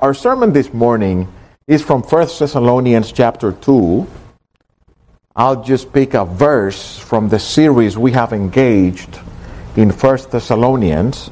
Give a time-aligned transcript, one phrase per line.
[0.00, 1.28] Our sermon this morning
[1.66, 4.06] is from 1 Thessalonians chapter 2.
[5.36, 9.20] I'll just pick a verse from the series we have engaged
[9.76, 11.30] in 1 Thessalonians.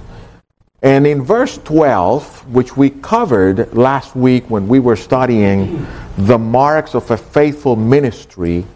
[0.83, 5.87] And in verse 12, which we covered last week when we were studying
[6.19, 8.67] the marks of a faithful ministry,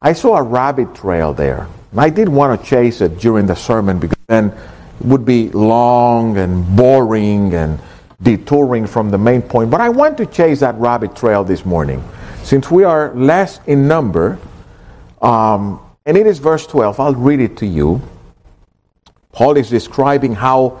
[0.00, 1.68] I saw a rabbit trail there.
[1.94, 4.54] I didn't want to chase it during the sermon because then
[5.00, 7.78] it would be long and boring and
[8.22, 9.70] detouring from the main point.
[9.70, 12.02] But I want to chase that rabbit trail this morning.
[12.42, 14.38] Since we are less in number,
[15.22, 18.02] um, and it is verse 12, I'll read it to you.
[19.32, 20.80] Paul is describing how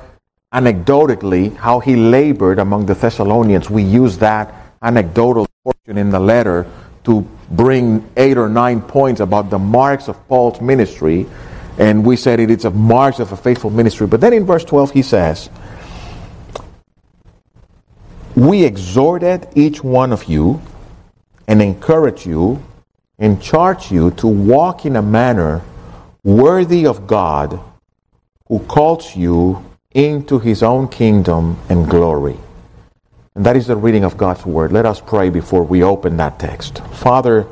[0.52, 3.68] anecdotally how he labored among the Thessalonians.
[3.68, 6.66] We use that anecdotal portion in the letter
[7.04, 11.26] to bring eight or nine points about the marks of Paul's ministry.
[11.78, 14.06] And we said it, it's a marks of a faithful ministry.
[14.06, 15.50] But then in verse 12 he says,
[18.38, 20.62] We exhorted each one of you
[21.48, 22.62] and encourage you
[23.18, 25.60] and charge you to walk in a manner
[26.22, 27.58] worthy of God
[28.46, 32.36] who calls you into his own kingdom and glory.
[33.34, 34.70] And that is the reading of God's word.
[34.70, 36.78] Let us pray before we open that text.
[36.94, 37.44] Father,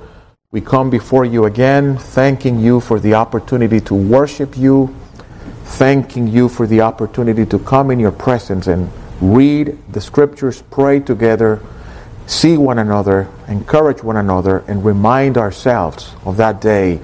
[0.52, 4.94] we come before you again, thanking you for the opportunity to worship you,
[5.64, 8.88] thanking you for the opportunity to come in your presence and
[9.20, 11.60] read the scriptures, pray together,
[12.26, 17.00] see one another, encourage one another, and remind ourselves of that day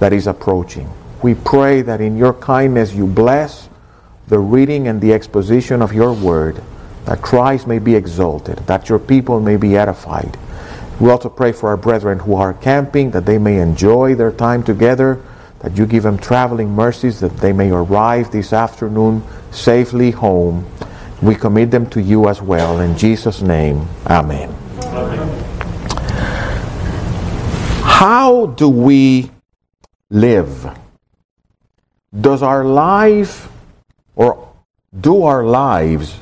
[0.00, 0.90] that is approaching.
[1.22, 3.68] We pray that in your kindness you bless
[4.28, 6.62] the reading and the exposition of your word,
[7.04, 10.36] that Christ may be exalted, that your people may be edified.
[11.00, 14.62] We also pray for our brethren who are camping, that they may enjoy their time
[14.62, 15.20] together,
[15.60, 20.66] that you give them traveling mercies, that they may arrive this afternoon safely home.
[21.22, 22.80] We commit them to you as well.
[22.80, 24.50] In Jesus' name, amen.
[24.82, 25.44] amen.
[27.82, 29.30] How do we
[30.10, 30.68] live?
[32.20, 33.48] Does our life
[34.14, 34.52] or
[35.00, 36.18] do our lives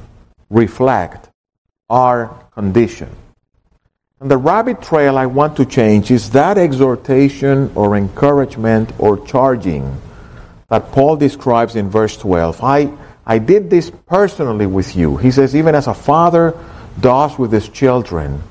[0.51, 1.29] reflect
[1.91, 3.11] our condition?
[4.21, 10.01] And the rabbit trail I want to change is that exhortation or encouragement or charging
[10.69, 12.63] that Paul describes in verse 12.
[12.63, 12.93] I,
[13.27, 15.17] I did this personally with you.
[15.17, 16.59] He says, even as a father
[17.01, 18.43] does with his children,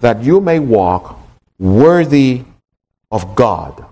[0.00, 1.18] that you may walk
[1.58, 2.44] worthy
[3.10, 3.84] of God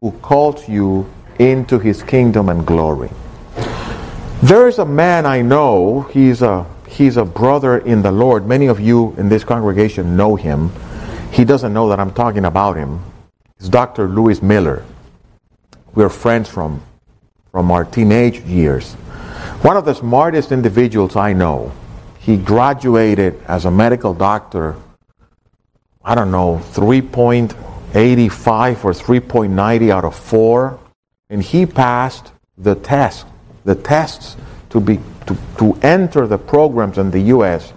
[0.00, 3.10] who calls you into his kingdom and glory.
[4.42, 8.46] There's a man I know, he's a, he's a brother in the Lord.
[8.46, 10.70] Many of you in this congregation know him.
[11.32, 13.00] He doesn't know that I'm talking about him.
[13.58, 14.08] It's Dr.
[14.08, 14.84] Lewis Miller.
[15.94, 16.82] We're friends from,
[17.50, 18.96] from our teenage years.
[19.64, 21.72] One of the smartest individuals I know.
[22.18, 24.76] He graduated as a medical doctor,
[26.04, 30.78] I don't know, 3.85 or 3.90 out of 4.
[31.30, 33.24] And he passed the test
[33.64, 34.36] the tests
[34.68, 37.72] to be to, to enter the programs in the US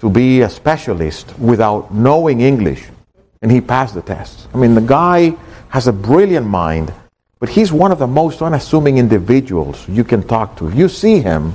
[0.00, 2.90] to be a specialist without knowing English.
[3.40, 4.46] And he passed the tests.
[4.52, 5.34] I mean, the guy
[5.70, 6.92] has a brilliant mind,
[7.44, 10.66] but he's one of the most unassuming individuals you can talk to.
[10.66, 11.52] If you see him,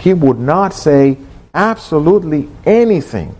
[0.00, 1.16] he would not say
[1.54, 3.36] absolutely anything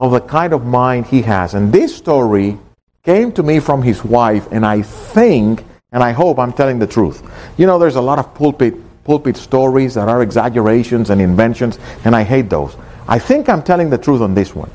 [0.00, 1.54] of the kind of mind he has.
[1.54, 2.58] And this story
[3.04, 6.88] came to me from his wife, and I think and I hope I'm telling the
[6.88, 7.22] truth.
[7.56, 8.74] You know, there's a lot of pulpit
[9.04, 12.76] pulpit stories that are exaggerations and inventions, and I hate those.
[13.06, 14.70] I think I'm telling the truth on this one.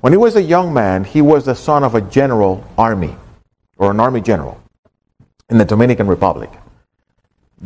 [0.00, 3.16] When he was a young man, he was the son of a general army,
[3.78, 4.61] or an army general,
[5.50, 6.50] in the Dominican Republic.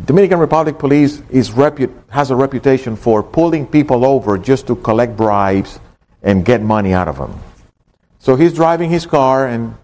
[0.04, 5.16] Dominican Republic police is repu- has a reputation for pulling people over just to collect
[5.16, 5.80] bribes
[6.22, 7.38] and get money out of them.
[8.18, 9.74] So he's driving his car, and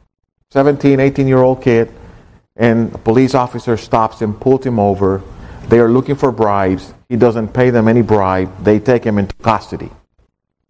[0.51, 1.93] 17, 18 year old kid,
[2.57, 5.23] and a police officer stops him, pulls him over,
[5.69, 6.93] they are looking for bribes.
[7.09, 8.65] He doesn't pay them any bribe.
[8.65, 9.91] They take him into custody.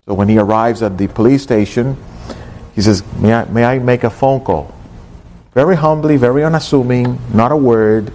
[0.06, 1.96] So when he arrives at the police station,
[2.74, 4.72] he says, May I, may I make a phone call?
[5.54, 8.12] Very humbly, very unassuming, not a word.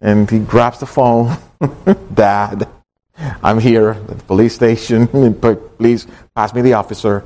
[0.00, 1.36] And he grabs the phone.
[2.14, 2.68] Dad,
[3.42, 5.06] I'm here at the police station.
[5.78, 7.24] Please pass me the officer.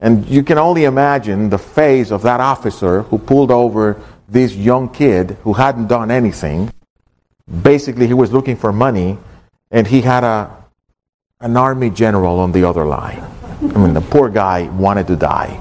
[0.00, 4.88] And you can only imagine the face of that officer who pulled over this young
[4.88, 6.72] kid who hadn't done anything
[7.62, 9.18] basically he was looking for money
[9.70, 10.50] and he had a
[11.40, 13.20] an army general on the other line.
[13.60, 15.58] I mean, the poor guy wanted to die.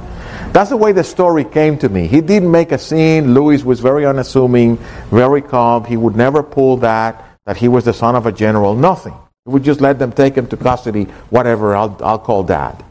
[0.54, 2.08] That's the way the story came to me.
[2.08, 3.34] He didn't make a scene.
[3.34, 4.78] Louis was very unassuming,
[5.10, 5.86] very calm.
[5.86, 8.76] He would never pull that, that he was the son of a general.
[8.76, 9.14] Nothing.
[9.46, 12.84] He would just let them take him to custody, whatever, I'll, I'll call dad.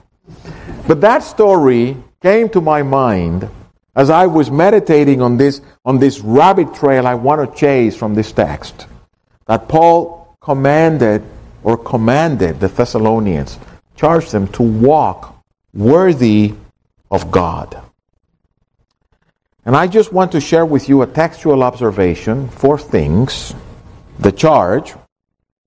[0.88, 3.48] But that story came to my mind
[3.94, 8.14] as I was meditating on this, on this rabbit trail I want to chase from
[8.14, 8.86] this text.
[9.46, 11.22] That Paul commanded
[11.62, 13.58] or commanded the Thessalonians,
[13.96, 15.36] charged them to walk
[15.74, 16.54] worthy
[17.10, 17.82] of God.
[19.64, 23.54] And I just want to share with you a textual observation, four things.
[24.18, 24.94] The charge,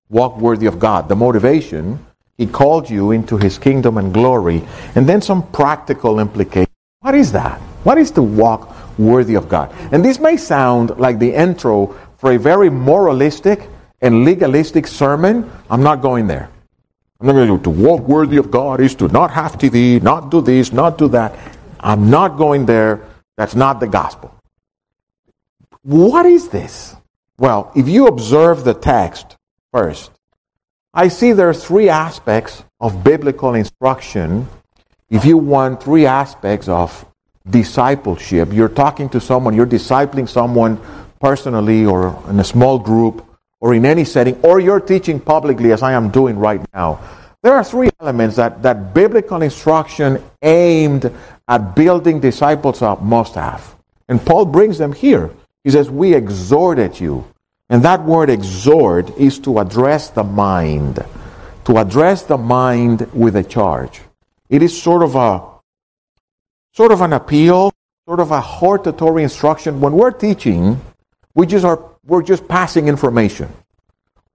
[0.10, 1.10] walk worthy of God.
[1.10, 2.04] The motivation,
[2.38, 4.64] he called you into his kingdom and glory.
[4.96, 6.74] And then some practical implications.
[7.02, 7.60] What is that?
[7.84, 9.74] What is to walk worthy of God?
[9.92, 13.68] And this may sound like the intro for a very moralistic
[14.02, 15.52] and legalistic sermon.
[15.70, 16.50] I'm not going there.
[17.24, 20.74] Going to, to walk worthy of God is to not have TV, not do this,
[20.74, 21.34] not do that.
[21.80, 23.00] I'm not going there.
[23.38, 24.36] That's not the gospel.
[25.84, 26.96] What is this?
[27.38, 29.38] Well, if you observe the text
[29.72, 30.12] first,
[30.94, 34.48] I see there are three aspects of biblical instruction.
[35.10, 37.06] If you want three aspects of
[37.50, 40.78] discipleship, you're talking to someone, you're discipling someone
[41.22, 43.26] personally or in a small group
[43.64, 47.00] or in any setting, or you're teaching publicly as I am doing right now.
[47.42, 51.10] There are three elements that, that biblical instruction aimed
[51.48, 53.74] at building disciples up must have.
[54.10, 55.32] And Paul brings them here.
[55.64, 57.24] He says, We exhorted you.
[57.70, 61.00] And that word exhort is to address the mind,
[61.64, 64.02] to address the mind with a charge.
[64.50, 65.42] It is sort of a
[66.74, 67.72] sort of an appeal,
[68.06, 69.80] sort of a hortatory instruction.
[69.80, 70.82] When we're teaching,
[71.34, 73.50] we just are we're just passing information.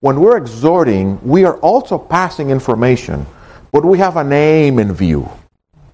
[0.01, 3.27] When we're exhorting, we are also passing information,
[3.73, 5.29] but we have an aim in view.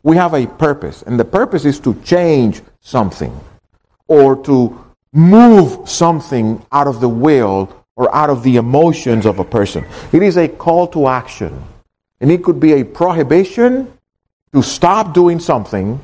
[0.03, 3.39] We have a purpose, and the purpose is to change something
[4.07, 9.45] or to move something out of the will or out of the emotions of a
[9.45, 9.87] person.
[10.13, 11.65] It is a call to action.
[12.21, 13.93] And it could be a prohibition
[14.53, 16.01] to stop doing something,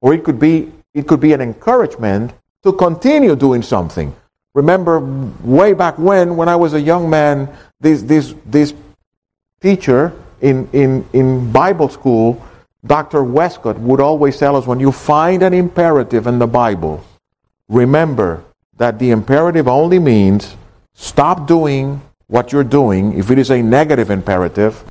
[0.00, 2.32] or it could be it could be an encouragement
[2.62, 4.14] to continue doing something.
[4.56, 5.00] Remember
[5.44, 8.72] way back when, when I was a young man, this this this
[9.60, 12.42] teacher in, in, in Bible school,
[12.86, 13.22] Dr.
[13.22, 17.04] Westcott, would always tell us when you find an imperative in the Bible,
[17.68, 18.44] remember
[18.78, 20.56] that the imperative only means
[20.94, 24.84] stop doing what you're doing if it is a negative imperative,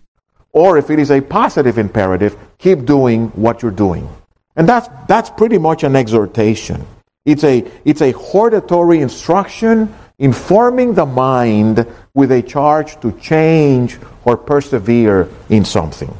[0.52, 4.08] or if it is a positive imperative, keep doing what you're doing.
[4.56, 6.86] And that's, that's pretty much an exhortation.
[7.26, 14.38] It's a, it's a hortatory instruction informing the mind with a charge to change or
[14.38, 16.16] persevere in something.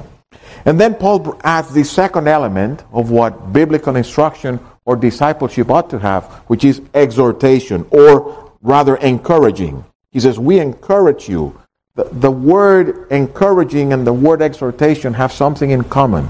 [0.66, 6.00] And then Paul adds the second element of what biblical instruction or discipleship ought to
[6.00, 9.86] have, which is exhortation, or rather encouraging.
[10.12, 11.60] He says, We encourage you.
[11.94, 16.30] The, the word encouraging and the word exhortation have something in common.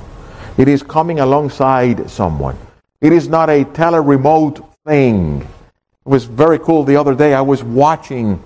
[0.57, 2.57] It is coming alongside someone.
[3.05, 5.41] It is not a teleremote thing.
[5.41, 7.35] It was very cool the other day.
[7.35, 8.41] I was watching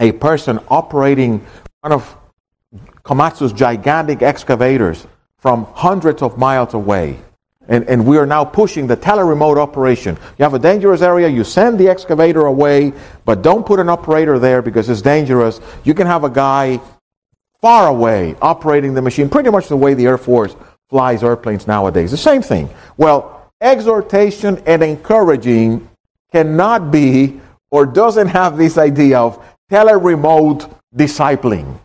[0.00, 1.44] a person operating
[1.82, 2.16] one of
[3.04, 5.06] Komatsu's gigantic excavators
[5.36, 7.18] from hundreds of miles away.
[7.68, 10.16] And, and we are now pushing the teleremote operation.
[10.38, 12.94] You have a dangerous area, you send the excavator away,
[13.26, 15.60] but don't put an operator there because it's dangerous.
[15.84, 16.80] You can have a guy
[17.60, 20.56] far away operating the machine, pretty much the way the Air Force
[20.88, 22.10] flies airplanes nowadays.
[22.10, 22.70] The same thing.
[22.96, 25.88] Well, exhortation and encouraging
[26.32, 31.78] cannot be or doesn't have this idea of teleremote discipling.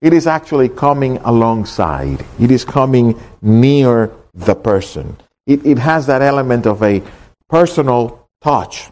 [0.00, 5.16] It is actually coming alongside, it is coming near the person.
[5.46, 7.02] It, it has that element of a
[7.48, 8.90] personal touch.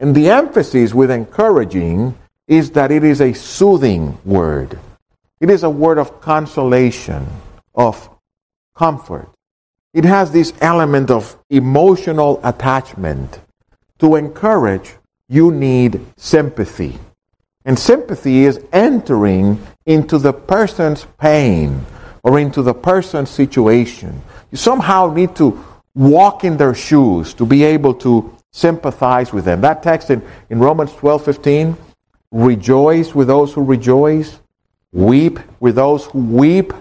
[0.00, 4.78] And the emphasis with encouraging is that it is a soothing word.
[5.40, 7.26] It is a word of consolation,
[7.74, 8.10] of
[8.74, 9.30] comfort.
[9.92, 13.40] It has this element of emotional attachment.
[13.98, 14.94] To encourage,
[15.28, 16.98] you need sympathy.
[17.64, 21.84] And sympathy is entering into the person's pain
[22.22, 24.22] or into the person's situation.
[24.50, 25.62] You somehow need to
[25.94, 29.60] walk in their shoes to be able to sympathize with them.
[29.60, 31.76] That text in, in Romans 12 15
[32.32, 34.38] rejoice with those who rejoice,
[34.92, 36.72] weep with those who weep.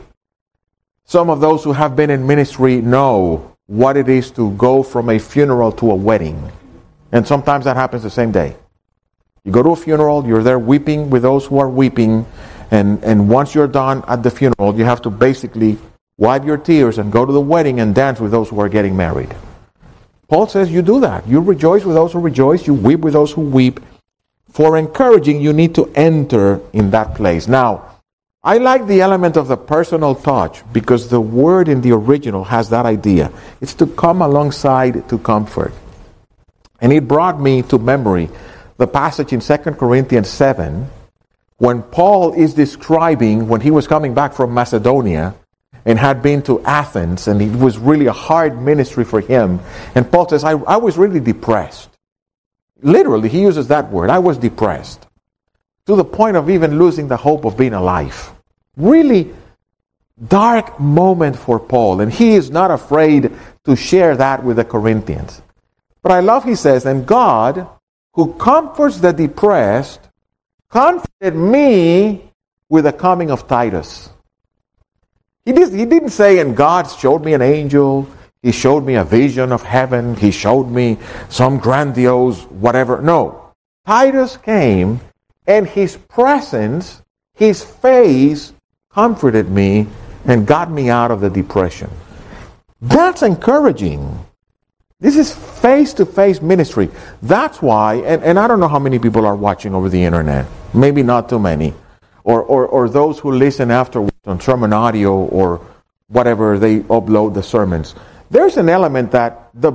[1.10, 5.10] Some of those who have been in ministry know what it is to go from
[5.10, 6.52] a funeral to a wedding.
[7.12, 8.56] And sometimes that happens the same day.
[9.44, 12.28] You go to a funeral, you're there weeping with those who are weeping,
[12.70, 15.80] and, and once you're done at the funeral, you have to basically
[16.20, 18.96] wipe your tears and go to the wedding and dance with those who are getting
[18.96, 19.36] married.
[20.28, 21.28] Paul says you do that.
[21.28, 23.80] You rejoice with those who rejoice, you weep with those who weep.
[24.52, 27.48] For encouraging, you need to enter in that place.
[27.48, 27.96] Now,
[28.42, 32.70] I like the element of the personal touch because the word in the original has
[32.70, 33.34] that idea.
[33.60, 35.74] It's to come alongside to comfort.
[36.80, 38.30] And it brought me to memory
[38.78, 40.90] the passage in 2 Corinthians 7
[41.58, 45.36] when Paul is describing when he was coming back from Macedonia
[45.84, 49.60] and had been to Athens, and it was really a hard ministry for him.
[49.96, 51.90] And Paul says, I, I was really depressed.
[52.82, 54.10] Literally, he uses that word.
[54.10, 55.09] I was depressed
[55.90, 58.32] to the point of even losing the hope of being alive.
[58.78, 59.34] Really
[60.28, 63.32] dark moment for Paul, and he is not afraid
[63.64, 65.42] to share that with the Corinthians.
[66.04, 67.68] But I love, he says, and God,
[68.14, 70.00] who comforts the depressed,
[70.70, 72.22] comforted me
[72.70, 74.12] with the coming of Titus.
[75.44, 78.08] He, did, he didn't say, and God showed me an angel,
[78.44, 83.02] he showed me a vision of heaven, he showed me some grandiose whatever.
[83.02, 83.56] No.
[83.88, 85.02] Titus came
[85.50, 87.02] and his presence,
[87.34, 88.54] his face,
[88.92, 89.88] comforted me
[90.26, 91.90] and got me out of the depression.
[92.82, 94.26] That's encouraging.
[95.00, 96.90] This is face to face ministry.
[97.24, 100.46] That's why, and, and I don't know how many people are watching over the internet,
[100.74, 101.74] maybe not too many,
[102.24, 105.66] or, or, or those who listen afterwards on sermon audio or
[106.10, 107.96] whatever they upload the sermons.
[108.30, 109.74] There's an element that the,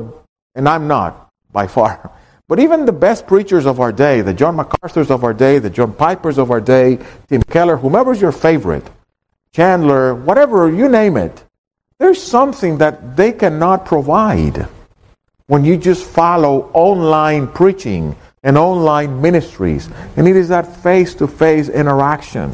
[0.55, 2.13] and I'm not by far,
[2.49, 5.71] but even the best preachers of our day, the John MacArthur's of our day, the
[5.71, 6.99] John Pipers of our day,
[7.29, 8.89] Tim Keller, whomever's your favorite,
[9.53, 11.45] Chandler, whatever, you name it,
[11.99, 14.67] there's something that they cannot provide
[15.47, 19.89] when you just follow online preaching and online ministries.
[20.17, 22.51] And it is that face to face interaction.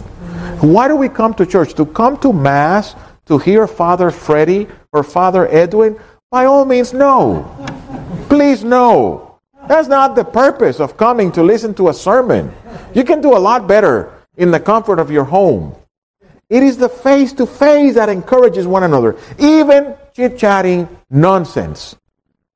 [0.61, 1.75] Why do we come to church?
[1.75, 2.95] To come to Mass,
[3.27, 5.99] to hear Father Freddy or Father Edwin?
[6.31, 7.45] By all means, no.
[8.29, 9.30] Please, no.
[9.71, 12.53] That's not the purpose of coming to listen to a sermon.
[12.93, 15.77] You can do a lot better in the comfort of your home.
[16.49, 19.17] It is the face to face that encourages one another.
[19.39, 21.95] Even chit chatting nonsense.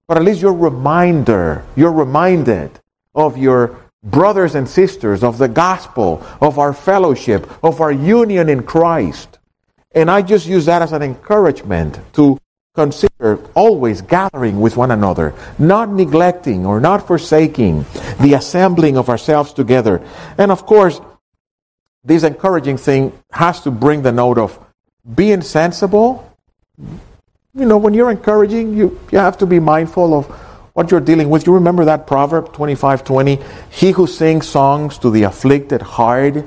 [0.09, 2.73] But at least you're reminder, you're reminded
[3.15, 8.65] of your brothers and sisters, of the gospel, of our fellowship, of our union in
[8.65, 9.39] Christ.
[9.93, 12.41] And I just use that as an encouragement to
[12.75, 17.87] consider always gathering with one another, not neglecting or not forsaking
[18.21, 20.05] the assembling of ourselves together.
[20.39, 21.01] And of course,
[22.03, 24.59] this encouraging thing has to bring the note of
[25.15, 26.31] being sensible.
[27.55, 30.27] You know, when you're encouraging, you, you have to be mindful of
[30.75, 31.47] what you're dealing with.
[31.47, 33.41] You remember that proverb 25:20,
[33.71, 36.45] he who sings songs to the afflicted heart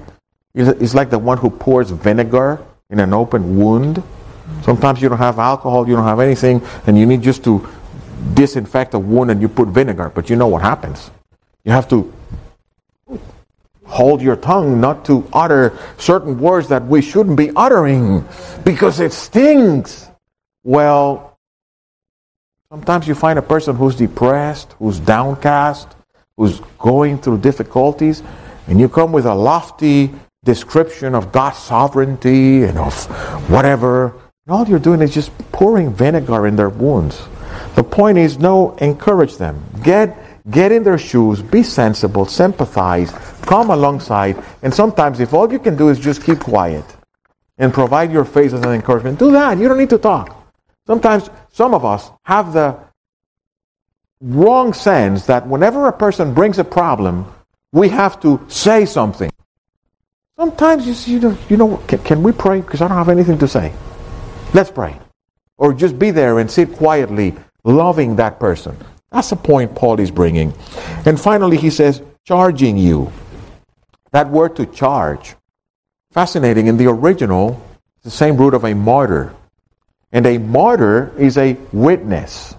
[0.53, 4.03] is like the one who pours vinegar in an open wound.
[4.63, 7.67] Sometimes you don't have alcohol, you don't have anything, and you need just to
[8.33, 10.09] disinfect a wound and you put vinegar.
[10.13, 11.11] But you know what happens.
[11.63, 12.13] You have to
[13.85, 18.25] hold your tongue not to utter certain words that we shouldn't be uttering
[18.63, 20.09] because it stings.
[20.63, 21.37] Well,
[22.69, 25.95] sometimes you find a person who's depressed, who's downcast,
[26.35, 28.21] who's going through difficulties,
[28.67, 30.13] and you come with a lofty
[30.43, 32.93] description of God's sovereignty and of
[33.49, 34.13] whatever
[34.47, 37.21] and all you're doing is just pouring vinegar in their wounds.
[37.75, 39.61] The point is, no, encourage them.
[39.83, 40.17] Get,
[40.49, 43.11] get in their shoes, be sensible, sympathize,
[43.41, 46.85] come alongside, and sometimes if all you can do is just keep quiet
[47.57, 49.57] and provide your face as an encouragement, do that.
[49.57, 50.33] You don't need to talk.
[50.85, 52.79] Sometimes some of us have the
[54.21, 57.29] wrong sense that whenever a person brings a problem,
[57.73, 59.29] we have to say something.
[60.37, 62.61] Sometimes you, see, you know, you know can, can we pray?
[62.61, 63.73] Because I don't have anything to say.
[64.53, 64.97] Let's pray.
[65.57, 68.77] Or just be there and sit quietly, loving that person.
[69.11, 70.53] That's the point Paul is bringing.
[71.05, 73.11] And finally, he says, charging you.
[74.11, 75.35] That word to charge,
[76.11, 76.67] fascinating.
[76.67, 77.61] In the original,
[77.95, 79.33] it's the same root of a martyr.
[80.11, 82.55] And a martyr is a witness.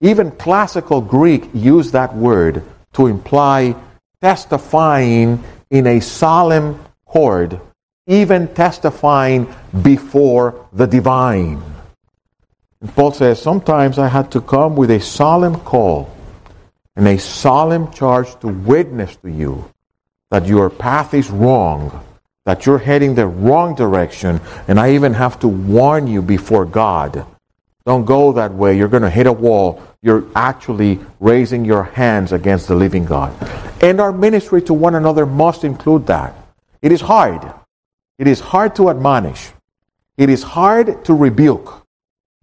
[0.00, 2.62] Even classical Greek used that word
[2.94, 3.74] to imply
[4.20, 7.60] testifying in a solemn court
[8.06, 11.62] even testifying before the divine.
[12.80, 16.10] And Paul says, Sometimes I had to come with a solemn call
[16.96, 19.70] and a solemn charge to witness to you
[20.30, 22.04] that your path is wrong,
[22.44, 27.24] that you're heading the wrong direction, and I even have to warn you before God.
[27.84, 28.76] Don't go that way.
[28.76, 29.82] You're going to hit a wall.
[30.02, 33.32] You're actually raising your hands against the living God.
[33.82, 36.34] And our ministry to one another must include that.
[36.80, 37.52] It is hard.
[38.22, 39.50] It is hard to admonish.
[40.16, 41.82] It is hard to rebuke.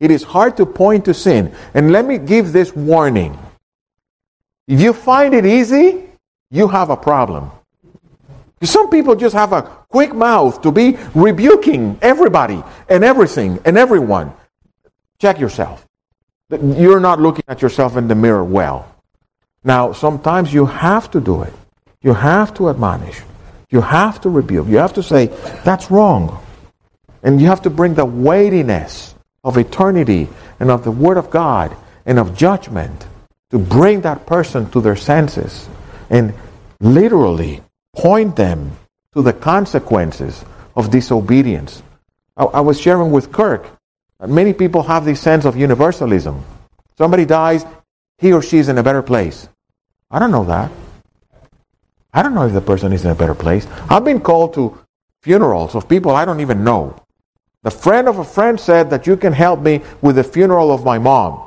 [0.01, 1.55] It is hard to point to sin.
[1.73, 3.39] And let me give this warning.
[4.67, 6.03] If you find it easy,
[6.51, 7.49] you have a problem.
[8.61, 14.33] Some people just have a quick mouth to be rebuking everybody and everything and everyone.
[15.17, 15.87] Check yourself.
[16.49, 18.93] You're not looking at yourself in the mirror well.
[19.63, 21.53] Now, sometimes you have to do it.
[22.01, 23.21] You have to admonish.
[23.69, 24.67] You have to rebuke.
[24.67, 25.27] You have to say,
[25.63, 26.43] that's wrong.
[27.21, 30.27] And you have to bring the weightiness of eternity
[30.59, 33.05] and of the Word of God and of judgment
[33.51, 35.67] to bring that person to their senses
[36.09, 36.33] and
[36.79, 37.61] literally
[37.93, 38.71] point them
[39.13, 40.43] to the consequences
[40.75, 41.83] of disobedience.
[42.37, 43.67] I, I was sharing with Kirk
[44.27, 46.43] many people have this sense of universalism.
[46.97, 47.65] Somebody dies,
[48.17, 49.47] he or she is in a better place.
[50.11, 50.71] I don't know that.
[52.13, 53.67] I don't know if the person is in a better place.
[53.89, 54.77] I've been called to
[55.21, 56.95] funerals of people I don't even know.
[57.63, 60.83] The friend of a friend said that you can help me with the funeral of
[60.83, 61.41] my mom.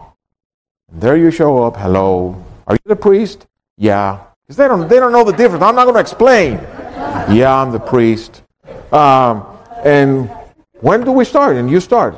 [0.93, 1.77] And there you show up.
[1.77, 2.45] Hello.
[2.67, 3.47] Are you the priest?
[3.77, 4.21] Yeah.
[4.43, 5.65] Because they don't, they don't know the difference.
[5.65, 6.55] I'm not going to explain.
[7.33, 8.43] yeah, I'm the priest.
[8.93, 9.47] Um,
[9.85, 10.31] and
[10.81, 11.57] when do we start?
[11.57, 12.15] And you start.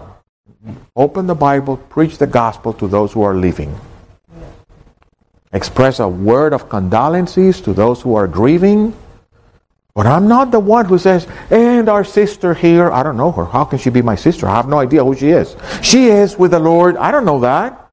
[0.96, 3.78] Open the Bible, preach the gospel to those who are leaving.
[5.54, 8.92] Express a word of condolences to those who are grieving.
[9.94, 13.44] But I'm not the one who says, and our sister here, I don't know her.
[13.44, 14.48] How can she be my sister?
[14.48, 15.54] I have no idea who she is.
[15.80, 16.96] She is with the Lord.
[16.96, 17.88] I don't know that.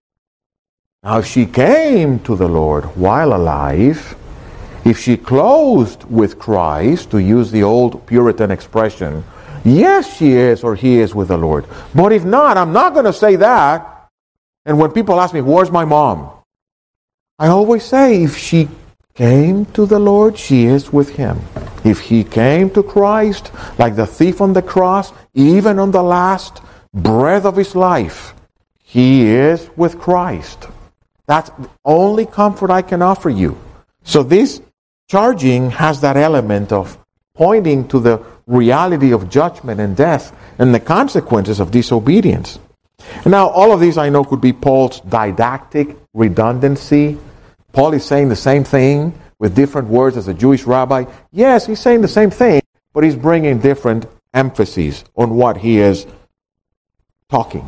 [1.03, 4.15] Now, if she came to the Lord while alive,
[4.83, 9.23] if she closed with Christ, to use the old Puritan expression,
[9.63, 11.65] yes, she is or he is with the Lord.
[11.93, 14.09] But if not, I'm not going to say that.
[14.65, 16.40] And when people ask me, where's my mom?
[17.41, 18.69] I always say, if she
[19.15, 21.41] came to the Lord, she is with him.
[21.83, 26.61] If he came to Christ, like the thief on the cross, even on the last
[26.93, 28.35] breath of his life,
[28.77, 30.67] he is with Christ.
[31.25, 33.57] That's the only comfort I can offer you.
[34.03, 34.61] So this
[35.09, 36.95] charging has that element of
[37.33, 42.59] pointing to the reality of judgment and death and the consequences of disobedience.
[43.25, 47.17] Now all of these I know could be Paul's didactic redundancy
[47.71, 51.05] Paul is saying the same thing with different words as a Jewish rabbi.
[51.31, 52.61] Yes, he's saying the same thing,
[52.93, 56.05] but he's bringing different emphases on what he is
[57.29, 57.65] talking.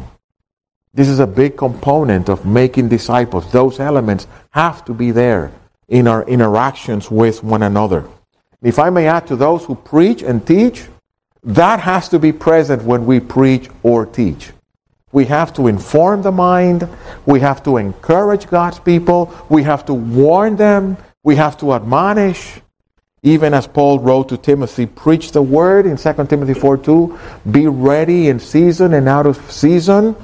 [0.93, 3.51] This is a big component of making disciples.
[3.51, 5.51] Those elements have to be there
[5.87, 8.07] in our interactions with one another.
[8.61, 10.85] If I may add to those who preach and teach,
[11.43, 14.51] that has to be present when we preach or teach.
[15.13, 16.89] We have to inform the mind.
[17.25, 19.33] We have to encourage God's people.
[19.47, 20.97] We have to warn them.
[21.23, 22.59] We have to admonish.
[23.21, 27.19] Even as Paul wrote to Timothy, preach the word in 2 Timothy 4 2.
[27.51, 30.17] Be ready in season and out of season.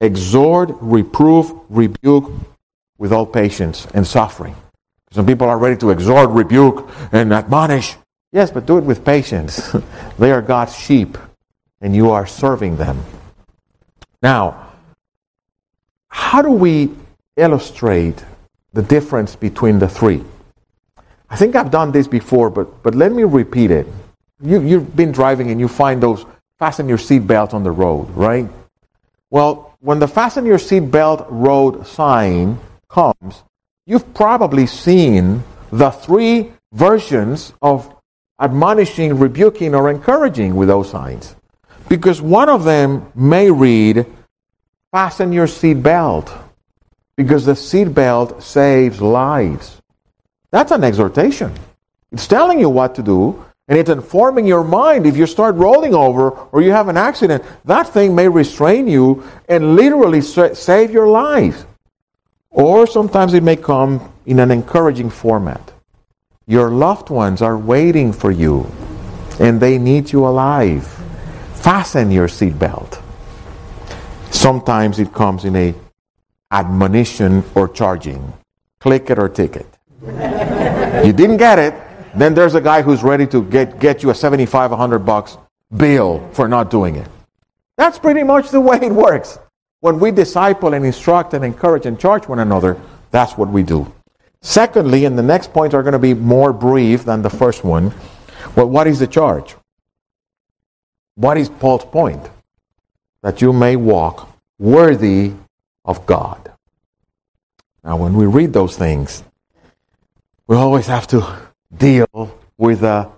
[0.00, 2.30] Exhort, reprove, rebuke
[2.98, 4.54] with all patience and suffering.
[5.10, 7.96] Some people are ready to exhort, rebuke, and admonish.
[8.32, 9.74] Yes, but do it with patience.
[10.18, 11.16] they are God's sheep,
[11.80, 13.02] and you are serving them.
[14.26, 14.72] Now,
[16.08, 16.90] how do we
[17.36, 18.24] illustrate
[18.72, 20.24] the difference between the three?
[21.30, 23.86] I think I've done this before, but, but let me repeat it.
[24.42, 26.26] You, you've been driving and you find those
[26.58, 28.48] fasten your seatbelt on the road, right?
[29.30, 32.58] Well, when the fasten your seatbelt road sign
[32.88, 33.44] comes,
[33.86, 37.94] you've probably seen the three versions of
[38.40, 41.36] admonishing, rebuking, or encouraging with those signs.
[41.88, 44.04] Because one of them may read,
[44.92, 46.30] fasten your seatbelt,
[47.16, 49.80] because the seatbelt saves lives.
[50.50, 51.52] That's an exhortation.
[52.12, 55.06] It's telling you what to do, and it's informing your mind.
[55.06, 59.24] If you start rolling over or you have an accident, that thing may restrain you
[59.48, 61.64] and literally save your life.
[62.50, 65.72] Or sometimes it may come in an encouraging format.
[66.46, 68.70] Your loved ones are waiting for you,
[69.40, 70.92] and they need you alive
[71.66, 73.02] fasten your seatbelt.
[74.36, 75.74] Sometimes it comes in a
[76.52, 78.34] admonition or charging.
[78.78, 79.66] Click it or ticket.
[80.02, 81.74] you didn't get it,
[82.14, 85.38] then there's a guy who's ready to get, get you a 75, 100 bucks
[85.74, 87.08] bill for not doing it.
[87.78, 89.38] That's pretty much the way it works.
[89.80, 92.78] When we disciple and instruct and encourage and charge one another,
[93.10, 93.90] that's what we do.
[94.42, 97.92] Secondly, and the next points are going to be more brief than the first one.
[98.54, 99.56] Well, what is the charge?
[101.14, 102.30] What is Paul's point?
[103.22, 105.32] That you may walk worthy
[105.84, 106.52] of God.
[107.82, 109.22] Now, when we read those things,
[110.46, 111.26] we always have to
[111.76, 113.10] deal with the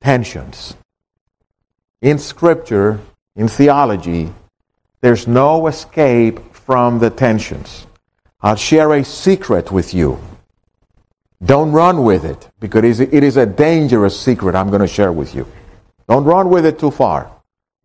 [0.00, 0.76] tensions.
[2.02, 3.00] In Scripture,
[3.36, 4.32] in theology,
[5.00, 7.86] there's no escape from the tensions.
[8.40, 10.18] I'll share a secret with you.
[11.42, 15.34] Don't run with it because it is a dangerous secret I'm going to share with
[15.34, 15.46] you.
[16.08, 17.30] Don't run with it too far.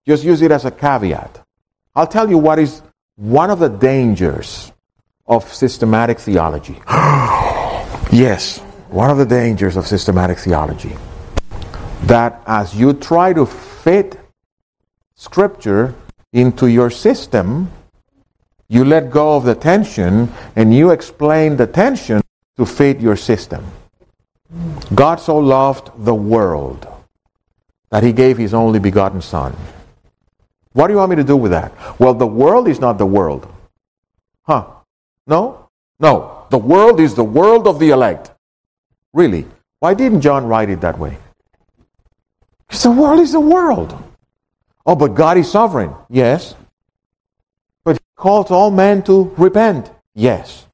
[0.07, 1.44] Just use it as a caveat.
[1.95, 2.81] I'll tell you what is
[3.15, 4.73] one of the dangers
[5.27, 6.75] of systematic theology.
[8.11, 10.95] yes, one of the dangers of systematic theology.
[12.03, 14.19] That as you try to fit
[15.15, 15.95] Scripture
[16.33, 17.71] into your system,
[18.67, 22.21] you let go of the tension and you explain the tension
[22.57, 23.65] to fit your system.
[24.93, 26.87] God so loved the world
[27.89, 29.55] that he gave his only begotten Son.
[30.75, 31.71] What do you want me to do with that?
[32.01, 33.47] Well, the world is not the world.
[34.43, 34.67] Huh?
[35.25, 35.69] No?
[36.01, 36.47] No.
[36.49, 38.31] The world is the world of the elect.
[39.13, 39.47] Really?
[39.79, 41.17] Why didn't John write it that way?
[42.67, 43.97] Because the world is the world.
[44.85, 45.95] Oh, but God is sovereign.
[46.09, 46.55] Yes.
[47.85, 49.89] But he calls all men to repent.
[50.13, 50.67] Yes.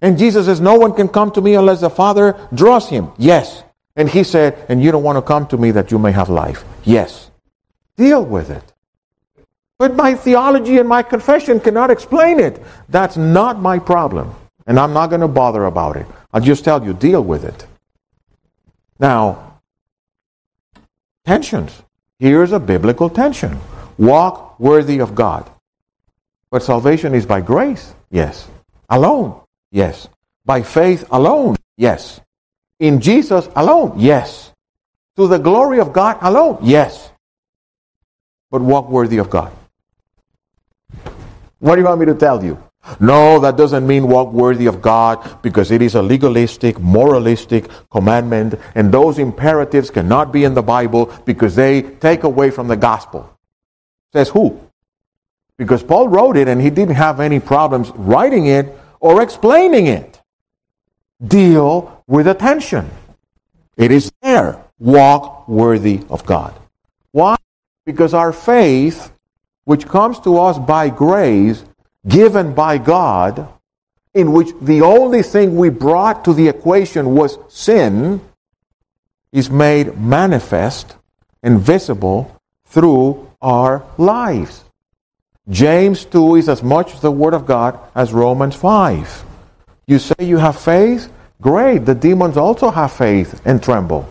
[0.00, 3.12] And Jesus says, No one can come to me unless the Father draws him.
[3.18, 3.64] Yes.
[3.96, 6.30] And he said, And you don't want to come to me that you may have
[6.30, 6.64] life.
[6.84, 7.30] Yes.
[7.98, 8.72] Deal with it.
[9.78, 12.62] But my theology and my confession cannot explain it.
[12.88, 14.34] That's not my problem.
[14.66, 16.06] And I'm not going to bother about it.
[16.32, 17.66] I'll just tell you, deal with it.
[18.98, 19.60] Now,
[21.24, 21.82] tensions.
[22.18, 23.60] Here's a biblical tension
[23.98, 25.50] walk worthy of God.
[26.50, 27.94] But salvation is by grace?
[28.10, 28.48] Yes.
[28.88, 29.40] Alone?
[29.70, 30.08] Yes.
[30.44, 31.56] By faith alone?
[31.76, 32.20] Yes.
[32.78, 33.94] In Jesus alone?
[33.98, 34.52] Yes.
[35.16, 36.58] To the glory of God alone?
[36.62, 37.10] Yes.
[38.50, 39.52] But walk worthy of God.
[41.66, 42.62] What do you want me to tell you?
[43.00, 48.54] No, that doesn't mean walk worthy of God because it is a legalistic, moralistic commandment,
[48.76, 53.36] and those imperatives cannot be in the Bible because they take away from the gospel.
[54.12, 54.60] Says who?
[55.58, 60.22] Because Paul wrote it and he didn't have any problems writing it or explaining it.
[61.20, 62.88] Deal with attention.
[63.76, 64.62] It is there.
[64.78, 66.54] Walk worthy of God.
[67.10, 67.34] Why?
[67.84, 69.10] Because our faith
[69.66, 71.62] which comes to us by grace,
[72.08, 73.48] given by God,
[74.14, 78.20] in which the only thing we brought to the equation was sin,
[79.32, 80.96] is made manifest
[81.42, 84.64] and visible through our lives.
[85.48, 89.24] James 2 is as much the Word of God as Romans 5.
[89.86, 91.12] You say you have faith?
[91.40, 91.84] Great.
[91.84, 94.08] The demons also have faith and tremble.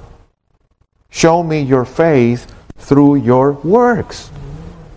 [1.09, 4.29] Show me your faith through your works.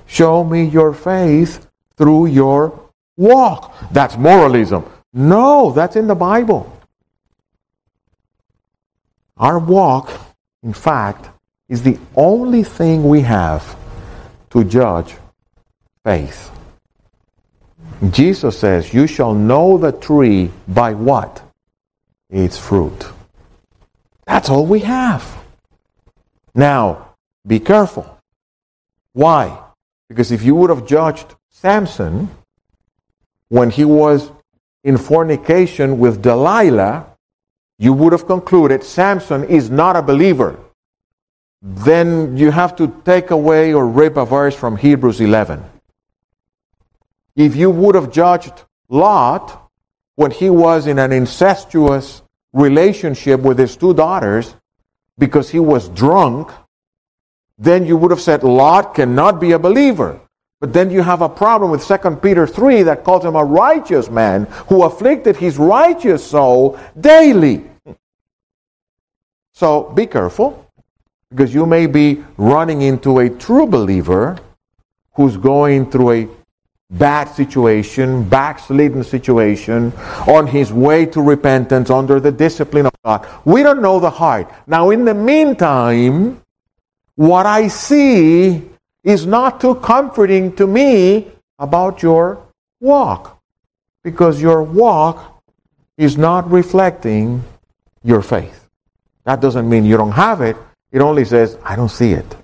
[0.09, 3.75] Show me your faith through your walk.
[3.93, 4.85] That's moralism.
[5.13, 6.75] No, that's in the Bible.
[9.37, 10.11] Our walk,
[10.63, 11.29] in fact,
[11.69, 13.77] is the only thing we have
[14.51, 15.15] to judge
[16.03, 16.51] faith.
[18.11, 21.43] Jesus says, You shall know the tree by what?
[22.31, 23.07] Its fruit.
[24.27, 25.25] That's all we have.
[26.55, 27.15] Now,
[27.47, 28.19] be careful.
[29.13, 29.68] Why?
[30.09, 32.31] Because if you would have judged Samson
[33.49, 34.31] when he was
[34.85, 37.07] in fornication with Delilah,
[37.79, 40.59] you would have concluded Samson is not a believer.
[41.61, 45.65] Then you have to take away or rip a verse from Hebrews 11.
[47.37, 49.71] If you would have judged Lot
[50.17, 54.55] when he was in an incestuous relationship with his two daughters
[55.19, 56.51] because he was drunk,
[57.59, 60.21] then you would have said Lot cannot be a believer.
[60.61, 64.11] But then you have a problem with 2 Peter 3 that calls him a righteous
[64.11, 67.65] man who afflicted his righteous soul daily.
[69.53, 70.67] So be careful
[71.31, 74.39] because you may be running into a true believer
[75.15, 76.29] who's going through a
[76.91, 79.93] bad situation, backslidden situation,
[80.27, 83.29] on his way to repentance under the discipline of God.
[83.45, 84.51] We don't know the heart.
[84.67, 86.41] Now, in the meantime,
[87.19, 88.63] what I see
[89.03, 91.27] is not too comforting to me
[91.59, 92.41] about your
[92.79, 93.43] walk
[94.05, 95.43] because your walk
[95.97, 97.43] is not reflecting
[98.05, 98.69] your faith.
[99.25, 100.57] That doesn't mean you don't have it,
[100.93, 102.37] it only says, I don't see it.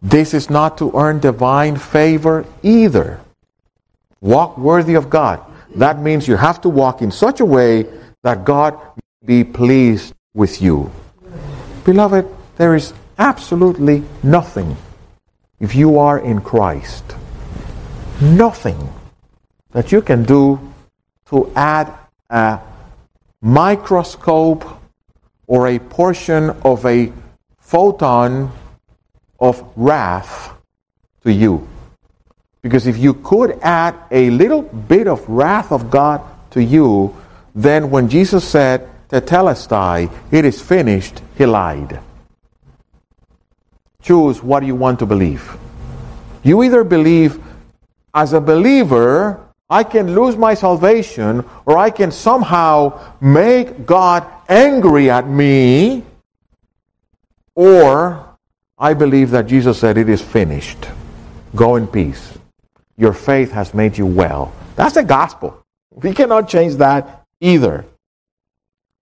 [0.00, 3.20] This is not to earn divine favor either.
[4.22, 5.44] Walk worthy of God.
[5.74, 7.84] That means you have to walk in such a way
[8.22, 8.78] that God
[9.22, 10.90] be pleased with you.
[11.84, 14.76] Beloved, there is absolutely nothing
[15.60, 17.04] if you are in Christ.
[18.20, 18.92] Nothing
[19.70, 20.60] that you can do
[21.26, 21.92] to add
[22.28, 22.60] a
[23.40, 24.64] microscope
[25.46, 27.12] or a portion of a
[27.58, 28.50] photon
[29.38, 30.52] of wrath
[31.22, 31.68] to you.
[32.62, 37.14] Because if you could add a little bit of wrath of God to you,
[37.54, 42.00] then when Jesus said, Tetelestai, it is finished, he lied.
[44.02, 45.56] Choose what you want to believe.
[46.42, 47.42] You either believe,
[48.14, 49.40] as a believer,
[49.70, 56.04] I can lose my salvation, or I can somehow make God angry at me,
[57.54, 58.36] or
[58.78, 60.86] I believe that Jesus said, It is finished.
[61.56, 62.36] Go in peace.
[62.96, 64.52] Your faith has made you well.
[64.76, 65.64] That's the gospel.
[65.90, 67.84] We cannot change that either.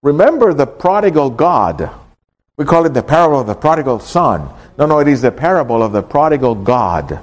[0.03, 1.91] Remember the prodigal God.
[2.57, 4.49] We call it the parable of the prodigal son.
[4.77, 7.21] No, no, it is the parable of the prodigal God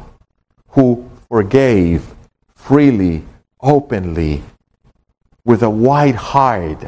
[0.69, 2.13] who forgave
[2.55, 3.25] freely,
[3.61, 4.43] openly,
[5.43, 6.85] with a wide heart.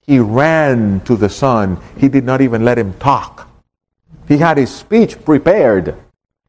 [0.00, 1.80] He ran to the son.
[1.96, 3.48] He did not even let him talk.
[4.28, 5.96] He had his speech prepared,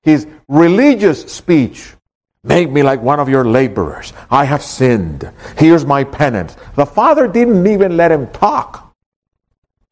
[0.02, 1.94] his religious speech.
[2.44, 4.14] Make me like one of your laborers.
[4.32, 5.32] I have sinned.
[5.58, 6.58] Here's my penance.
[6.76, 8.94] The father didn't even let him talk.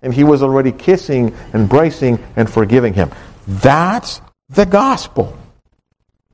[0.01, 3.11] And he was already kissing, embracing, and forgiving him.
[3.47, 5.37] That's the gospel.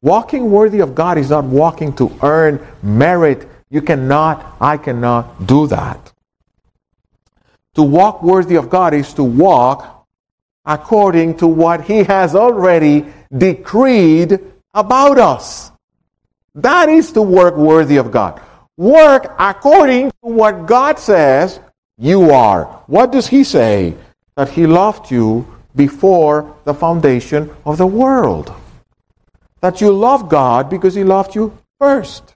[0.02, 3.50] Walking worthy of God is not walking to earn merit.
[3.70, 6.14] You cannot, I cannot do that.
[7.74, 10.06] To walk worthy of God is to walk
[10.64, 14.40] according to what He has already decreed
[14.74, 15.72] about us.
[16.56, 18.42] That is to work worthy of God.
[18.78, 21.60] Work according to what God says
[21.98, 22.66] you are.
[22.88, 23.96] What does He say?
[24.36, 28.54] That He loved you before the foundation of the world.
[29.62, 32.36] That you love God because He loved you first.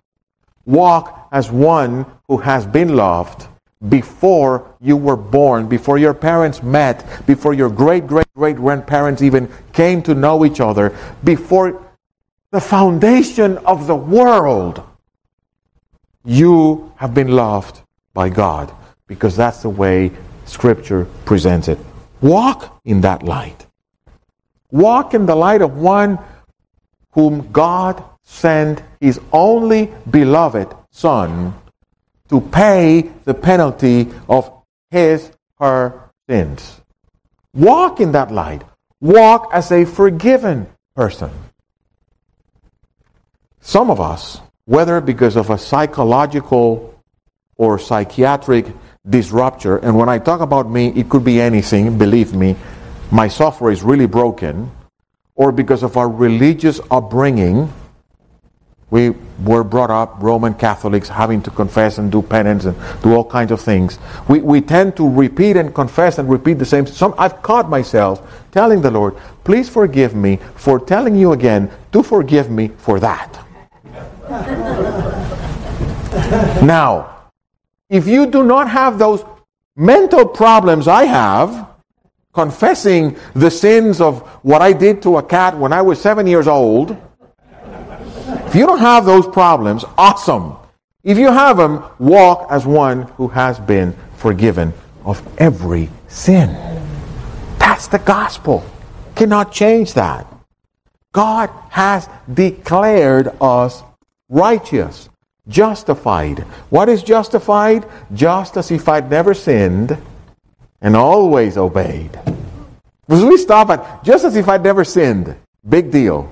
[0.66, 3.48] Walk as one who has been loved
[3.88, 9.50] before you were born, before your parents met, before your great great great grandparents even
[9.72, 11.89] came to know each other, before
[12.52, 14.84] the foundation of the world,
[16.26, 17.82] you have been loved
[18.14, 18.74] by God
[19.08, 20.12] because that's the way
[20.46, 21.78] Scripture presents it.
[22.22, 23.68] Walk in that light.
[24.72, 26.20] Walk in the light of one
[27.12, 31.54] whom God sent his only beloved Son
[32.30, 34.52] to pay the penalty of
[34.92, 36.82] his, her sins.
[37.54, 38.64] Walk in that light.
[39.02, 41.32] Walk as a forgiven person.
[43.62, 46.96] Some of us, whether because of a psychological
[47.58, 48.68] or psychiatric
[49.08, 52.56] disruptor, and when I talk about me, it could be anything, believe me,
[53.12, 54.72] my software is really broken,
[55.36, 57.72] or because of our religious upbringing,
[58.92, 59.12] we
[59.44, 63.52] were brought up Roman Catholics having to confess and do penance and do all kinds
[63.52, 64.00] of things.
[64.28, 66.88] We, we tend to repeat and confess and repeat the same.
[66.88, 72.02] Some, I've caught myself telling the Lord, please forgive me for telling you again to
[72.02, 73.46] forgive me for that.
[76.62, 77.30] Now,
[77.90, 79.24] if you do not have those
[79.76, 81.68] mental problems I have,
[82.34, 86.48] confessing the sins of what I did to a cat when I was seven years
[86.48, 86.96] old,
[88.46, 90.56] if you don't have those problems, awesome.
[91.04, 94.74] If you have them, walk as one who has been forgiven
[95.06, 96.50] of every sin.
[97.58, 98.64] That's the gospel.
[99.16, 100.28] Cannot change that.
[101.12, 103.82] God has declared us
[104.30, 105.10] righteous,
[105.48, 106.40] justified.
[106.70, 107.86] What is justified?
[108.14, 109.98] Just as if I'd never sinned
[110.82, 112.18] and always obeyed.
[113.08, 115.36] Because we stop at just as if I'd never sinned.
[115.68, 116.32] Big deal.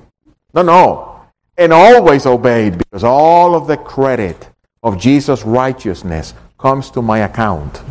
[0.54, 1.22] No, no.
[1.58, 4.48] And always obeyed because all of the credit
[4.84, 7.82] of Jesus' righteousness comes to my account.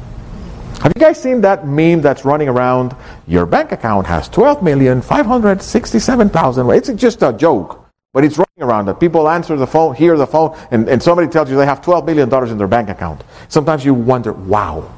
[0.83, 2.95] Have you guys seen that meme that's running around?
[3.27, 6.77] Your bank account has 12,567,000.
[6.77, 7.85] It's just a joke.
[8.13, 11.51] But it's around that people answer the phone, hear the phone, and, and somebody tells
[11.51, 13.23] you they have $12 million in their bank account.
[13.49, 14.91] Sometimes you wonder, wow,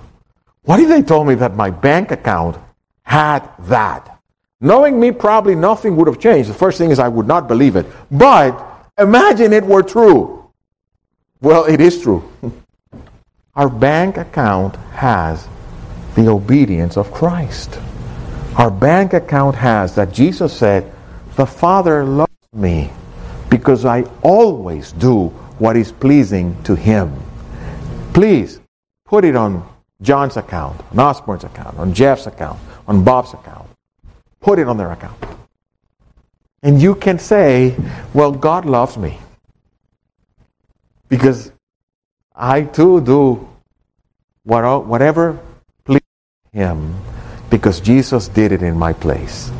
[0.62, 2.57] what if they told me that my bank account
[3.03, 4.21] had that?
[4.61, 6.49] Knowing me, probably nothing would have changed.
[6.49, 7.87] The first thing is I would not believe it.
[8.12, 8.64] But
[8.97, 10.51] imagine it were true.
[11.40, 12.31] Well, it is true.
[13.57, 15.49] Our bank account has
[16.14, 17.77] the obedience of Christ.
[18.57, 20.92] Our bank account has that Jesus said,
[21.35, 22.92] The Father loves me
[23.49, 27.13] because I always do what is pleasing to Him.
[28.13, 28.61] Please
[29.05, 29.69] put it on
[30.03, 33.69] John's account, on Osborne's account, on Jeff's account, on Bob's account.
[34.41, 35.19] Put it on their account.
[36.63, 37.77] And you can say,
[38.15, 39.19] Well, God loves me.
[41.09, 41.53] Because
[42.35, 43.49] I too do
[44.45, 45.39] whatever
[45.85, 46.03] pleases
[46.53, 46.95] Him
[47.51, 49.51] because Jesus did it in my place.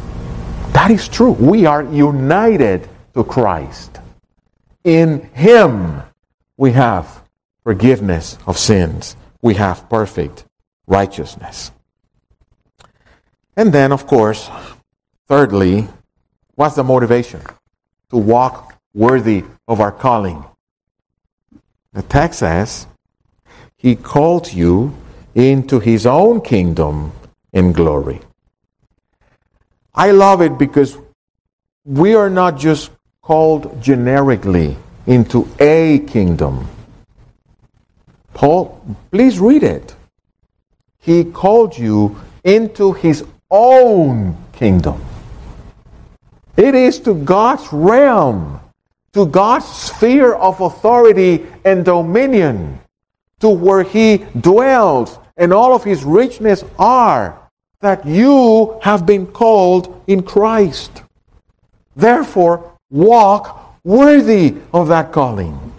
[0.73, 1.33] That is true.
[1.33, 3.99] We are united to Christ.
[4.85, 6.03] In Him
[6.57, 7.25] we have
[7.65, 9.17] forgiveness of sins.
[9.43, 10.45] We have perfect
[10.87, 11.73] righteousness.
[13.57, 14.49] And then, of course,
[15.27, 15.89] thirdly,
[16.55, 17.41] what's the motivation?
[18.11, 20.45] To walk worthy of our calling.
[21.95, 22.87] The text says,
[23.77, 24.97] He called you
[25.35, 27.11] into His own kingdom
[27.53, 28.21] in glory.
[29.93, 30.97] I love it because
[31.85, 32.93] we are not just
[33.29, 34.75] called generically
[35.07, 36.67] into a kingdom.
[38.33, 39.95] Paul, please read it.
[40.99, 45.05] He called you into his own kingdom.
[46.57, 48.61] It is to God's realm,
[49.13, 52.81] to God's sphere of authority and dominion,
[53.41, 57.39] to where he dwells and all of his richness are,
[57.81, 61.03] that you have been called in Christ.
[61.95, 65.73] Therefore, walk worthy of that calling.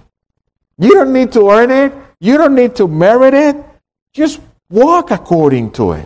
[0.78, 1.94] You don't need to earn it.
[2.20, 3.56] You don't need to merit it.
[4.14, 6.06] Just walk according to it.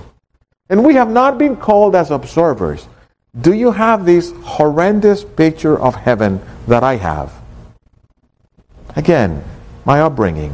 [0.69, 2.87] And we have not been called as observers.
[3.39, 7.33] Do you have this horrendous picture of heaven that I have?
[8.95, 9.43] Again,
[9.85, 10.53] my upbringing,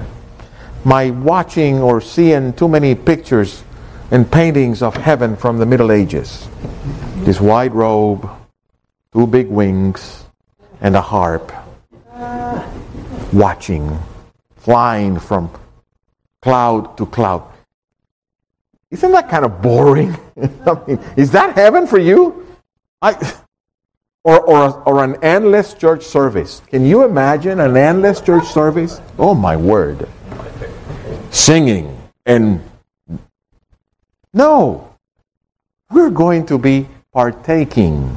[0.86, 3.64] my watching or seeing too many pictures
[4.12, 6.48] and paintings of heaven from the Middle Ages.
[7.18, 8.30] This white robe,
[9.14, 10.26] two big wings,
[10.82, 11.52] and a harp,
[13.34, 13.98] watching,
[14.58, 15.52] flying from
[16.42, 17.44] cloud to cloud.
[18.92, 20.18] Isn't that kind of boring?
[20.66, 22.48] I mean, is that heaven for you?
[23.02, 23.14] I,
[24.24, 26.62] or, or, or an endless church service.
[26.68, 29.00] Can you imagine an endless church service?
[29.18, 30.08] Oh, my word.
[31.32, 32.62] Singing and.
[34.34, 34.94] No.
[35.92, 38.16] We're going to be partaking,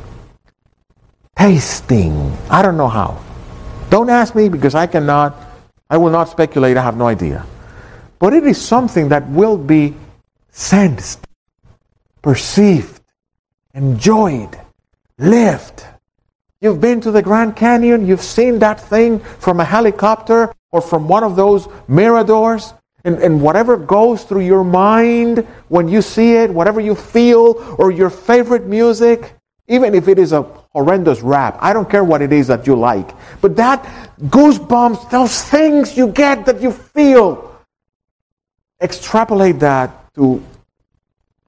[1.43, 2.15] tasting.
[2.49, 3.19] I don't know how.
[3.91, 5.37] Don't ask me because I cannot,
[5.91, 6.77] I will not speculate.
[6.77, 7.45] I have no idea.
[8.21, 9.97] But it is something that will be
[10.51, 11.27] sensed,
[12.23, 13.01] perceived,
[13.75, 14.57] enjoyed,
[15.19, 15.85] lived.
[16.61, 21.09] You've been to the Grand Canyon, you've seen that thing from a helicopter or from
[21.09, 22.73] one of those miradors,
[23.05, 27.91] and, and whatever goes through your mind when you see it, whatever you feel, or
[27.91, 29.35] your favorite music,
[29.69, 32.75] even if it is a horrendous rap, I don't care what it is that you
[32.75, 33.85] like, but that
[34.23, 37.57] goosebumps, those things you get that you feel,
[38.81, 40.43] extrapolate that to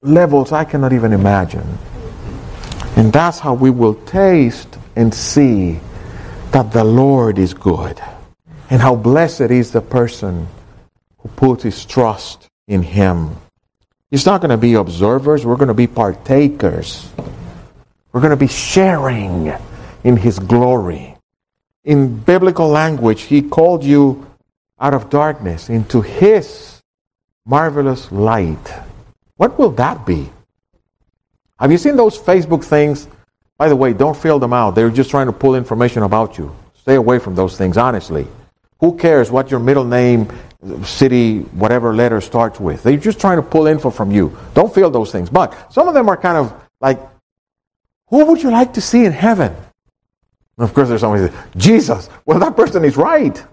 [0.01, 1.77] levels I cannot even imagine.
[2.95, 5.79] And that's how we will taste and see
[6.51, 8.01] that the Lord is good.
[8.69, 10.47] And how blessed is the person
[11.17, 13.35] who puts his trust in him.
[14.09, 17.11] He's not going to be observers, we're going to be partakers.
[18.15, 19.51] We're going to be sharing
[20.05, 21.17] in his glory.
[21.83, 24.25] In biblical language, he called you
[24.79, 26.81] out of darkness into his
[27.45, 28.73] marvelous light.
[29.35, 30.29] What will that be?
[31.59, 33.09] Have you seen those Facebook things?
[33.57, 34.75] By the way, don't fill them out.
[34.75, 36.55] They're just trying to pull information about you.
[36.73, 38.29] Stay away from those things, honestly.
[38.79, 40.31] Who cares what your middle name,
[40.85, 42.81] city, whatever letter starts with?
[42.81, 44.37] They're just trying to pull info from you.
[44.53, 45.29] Don't fill those things.
[45.29, 46.97] But some of them are kind of like,
[48.07, 49.53] who would you like to see in heaven?
[50.57, 52.09] And of course, there's somebody says, Jesus.
[52.25, 53.43] Well, that person is right.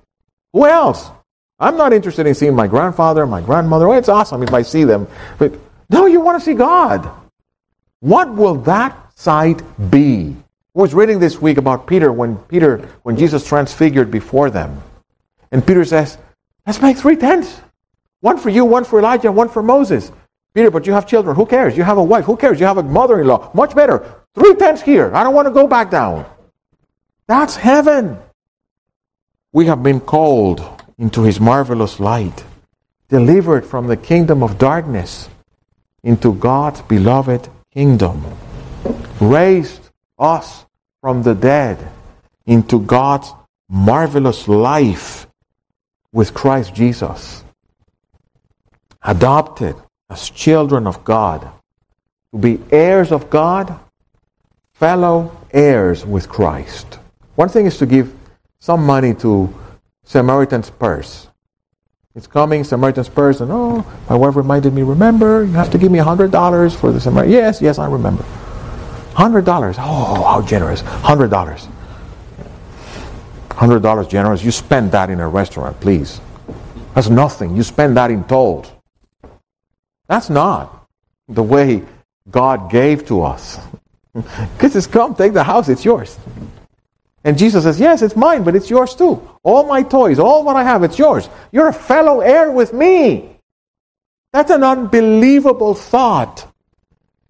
[0.53, 1.11] Who else?
[1.59, 3.89] I'm not interested in seeing my grandfather, my grandmother.
[3.89, 5.07] Oh, it's awesome if I see them.
[5.39, 5.53] But
[5.91, 7.09] no, you want to see God.
[8.01, 10.37] What will that sight be?
[10.75, 14.83] I was reading this week about Peter when Peter, when Jesus transfigured before them.
[15.51, 16.19] And Peter says,
[16.67, 17.61] Let's make three tents.
[18.21, 20.11] One for you, one for Elijah, one for Moses.
[20.55, 21.35] Peter, but you have children.
[21.35, 21.77] Who cares?
[21.77, 22.25] You have a wife.
[22.25, 22.61] Who cares?
[22.61, 23.51] You have a mother in law.
[23.55, 24.22] Much better.
[24.35, 25.15] Three tents here.
[25.15, 26.27] I don't want to go back down.
[27.27, 28.19] That's heaven.
[29.53, 32.45] We have been called into his marvelous light,
[33.09, 35.29] delivered from the kingdom of darkness
[36.03, 38.25] into God's beloved kingdom,
[39.21, 40.65] raised us
[41.01, 41.79] from the dead
[42.47, 43.33] into God's
[43.69, 45.27] marvelous life
[46.13, 47.45] with Christ Jesus,
[49.03, 49.77] adopted
[50.11, 51.49] as children of God,
[52.33, 53.79] to be heirs of God,
[54.83, 56.99] fellow heirs with Christ.
[57.37, 58.13] One thing is to give
[58.59, 59.49] some money to
[60.03, 61.29] Samaritan's purse.
[62.17, 65.93] It's coming, Samaritan's purse, and oh, my wife reminded me, remember, you have to give
[65.93, 67.33] me $100 for the Samaritan.
[67.33, 68.25] Yes, yes, I remember.
[69.15, 69.77] $100.
[69.79, 70.83] Oh, how generous.
[70.83, 71.69] $100.
[73.51, 74.43] $100 generous.
[74.43, 76.21] You spend that in a restaurant, please.
[76.97, 77.55] That's nothing.
[77.55, 78.69] You spend that in tolls.
[80.09, 80.89] That's not
[81.29, 81.85] the way
[82.29, 83.61] God gave to us.
[84.15, 86.19] Because it's come, take the house, it's yours.
[87.25, 89.29] And Jesus says, Yes, it's mine, but it's yours too.
[89.43, 91.29] All my toys, all what I have, it's yours.
[91.51, 93.37] You're a fellow heir with me.
[94.33, 96.51] That's an unbelievable thought.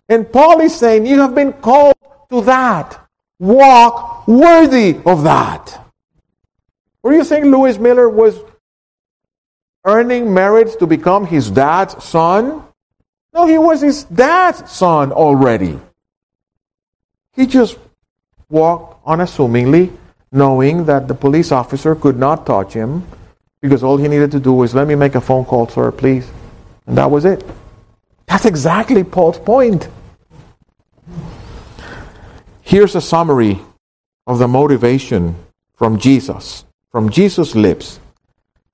[0.09, 1.97] And Paul is saying, You have been called
[2.31, 2.99] to that.
[3.39, 5.79] Walk worthy of that.
[7.03, 8.39] Were you saying Lewis Miller was
[9.85, 12.65] earning merit to become his dad's son?
[13.35, 15.79] No, he was his dad's son already.
[17.35, 17.79] He just
[18.49, 19.93] walked unassumingly,
[20.31, 23.07] knowing that the police officer could not touch him
[23.61, 26.29] because all he needed to do was, let me make a phone call, sir, please.
[26.87, 27.45] And that was it.
[28.27, 29.89] That's exactly Paul's point.
[32.63, 33.61] Here's a summary
[34.27, 35.37] of the motivation
[35.75, 38.01] from Jesus, from Jesus' lips,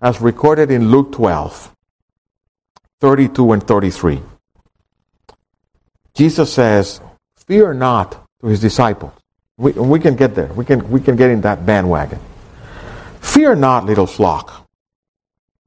[0.01, 1.75] as recorded in Luke 12,
[3.01, 4.23] 32 and 33.
[6.15, 7.01] Jesus says,
[7.47, 9.13] Fear not to his disciples.
[9.57, 10.53] We, we can get there.
[10.55, 12.21] We can, we can get in that bandwagon.
[13.21, 14.69] Fear not, little flock,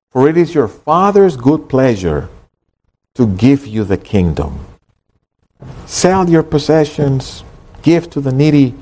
[0.10, 2.30] for it is your Father's good pleasure
[3.16, 4.66] to give you the kingdom.
[5.86, 7.44] Sell your possessions,
[7.82, 8.74] give to the needy,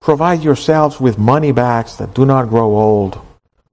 [0.00, 3.20] provide yourselves with money bags that do not grow old,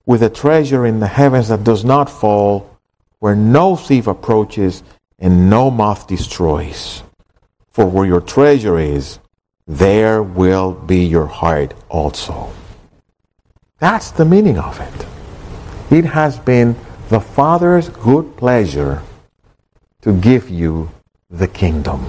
[0.05, 2.77] with a treasure in the heavens that does not fall,
[3.19, 4.83] where no thief approaches
[5.17, 7.01] and no moth destroys.
[7.71, 9.19] For where your treasure is,
[9.67, 12.51] there will be your heart also.
[13.79, 15.95] That's the meaning of it.
[15.95, 16.75] It has been
[17.09, 19.01] the Father's good pleasure
[20.01, 20.89] to give you
[21.29, 22.05] the kingdom.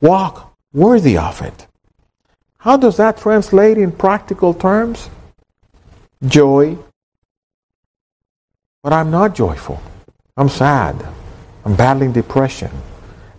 [0.00, 1.66] Walk worthy of it.
[2.58, 5.10] How does that translate in practical terms?
[6.24, 6.78] Joy.
[8.82, 9.80] But I'm not joyful.
[10.36, 11.06] I'm sad.
[11.64, 12.70] I'm battling depression.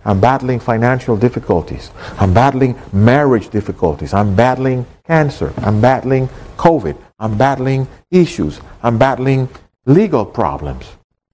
[0.04, 1.90] I'm battling financial difficulties.
[2.18, 4.12] I'm battling marriage difficulties.
[4.12, 5.52] I'm battling cancer.
[5.58, 6.96] I'm battling COVID.
[7.20, 8.60] I'm battling issues.
[8.82, 9.48] I'm battling
[9.86, 10.86] legal problems.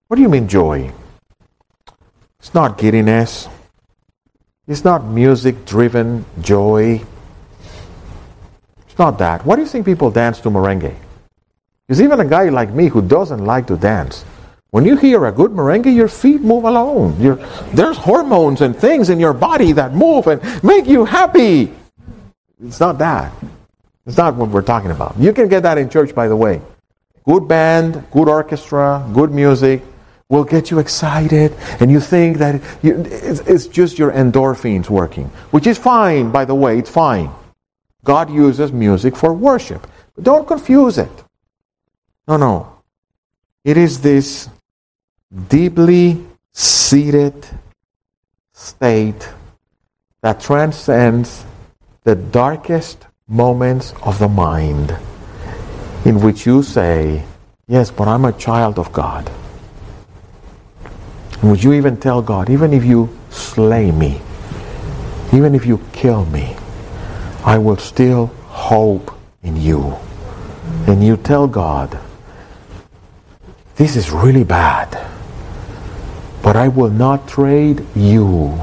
[0.09, 0.93] What do you mean joy?
[2.39, 3.49] It's not giddiness.
[4.67, 7.01] It's not music driven joy.
[8.87, 9.47] It's not that.
[9.47, 10.95] Why do you think people dance to merengue?
[11.87, 14.27] There's even a guy like me who doesn't like to dance,
[14.71, 17.21] when you hear a good merengue, your feet move alone.
[17.21, 17.37] You're,
[17.73, 21.73] there's hormones and things in your body that move and make you happy.
[22.63, 23.33] It's not that.
[24.07, 25.19] It's not what we're talking about.
[25.19, 26.61] You can get that in church, by the way.
[27.25, 29.83] Good band, good orchestra, good music
[30.29, 35.25] will get you excited, and you think that you, it's, it's just your endorphins working,
[35.51, 37.31] which is fine, by the way, it's fine.
[38.05, 39.87] God uses music for worship.
[40.15, 41.11] But don't confuse it.
[42.27, 42.83] No, no.
[43.65, 44.49] It is this
[45.49, 47.47] deeply seated
[48.53, 49.29] state
[50.23, 51.45] that transcends
[52.05, 54.97] the darkest moments of the mind
[56.05, 57.25] in which you say,
[57.67, 59.31] Yes, but I'm a child of God.
[61.43, 64.21] And would you even tell God, even if you slay me,
[65.35, 66.57] even if you kill me,
[67.45, 69.95] I will still hope in you.
[70.87, 71.99] And you tell God,
[73.77, 74.97] this is really bad
[76.43, 78.61] but I will not trade you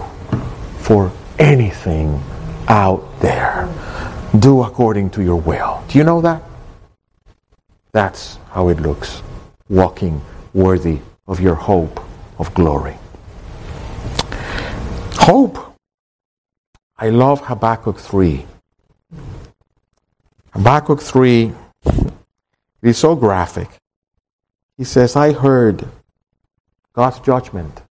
[0.80, 2.22] for anything
[2.68, 3.70] out there.
[4.40, 5.84] Do according to your will.
[5.88, 6.44] Do you know that?
[7.92, 9.22] That's how it looks,
[9.70, 10.22] walking
[10.54, 12.00] worthy of your hope
[12.40, 12.98] of glory.
[15.14, 15.58] Hope.
[16.98, 18.46] I love Habakkuk 3.
[20.52, 21.52] Habakkuk 3
[22.82, 23.70] is so graphic.
[24.78, 25.88] He says, I heard
[26.96, 27.82] God's judgment.